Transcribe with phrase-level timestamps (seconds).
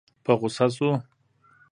[0.23, 0.89] په غوسه شو.